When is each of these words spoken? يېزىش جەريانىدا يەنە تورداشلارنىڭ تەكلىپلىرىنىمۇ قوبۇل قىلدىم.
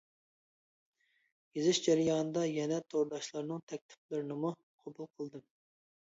يېزىش 1.59 1.79
جەريانىدا 1.87 2.47
يەنە 2.53 2.81
تورداشلارنىڭ 2.95 3.63
تەكلىپلىرىنىمۇ 3.75 4.53
قوبۇل 4.61 5.13
قىلدىم. 5.15 5.47